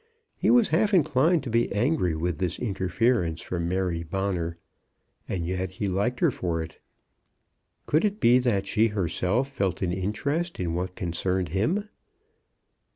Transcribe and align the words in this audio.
He 0.35 0.49
was 0.49 0.69
half 0.69 0.95
inclined 0.95 1.43
to 1.43 1.51
be 1.51 1.71
angry 1.71 2.15
with 2.15 2.39
this 2.39 2.57
interference 2.57 3.39
from 3.39 3.67
Mary 3.69 4.01
Bonner; 4.01 4.57
and 5.29 5.45
yet 5.45 5.73
he 5.73 5.87
liked 5.87 6.21
her 6.21 6.31
for 6.31 6.59
it. 6.63 6.79
Could 7.85 8.03
it 8.03 8.19
be 8.19 8.39
that 8.39 8.65
she 8.65 8.87
herself 8.87 9.47
felt 9.51 9.83
an 9.83 9.93
interest 9.93 10.59
in 10.59 10.73
what 10.73 10.95
concerned 10.95 11.49
him? 11.49 11.87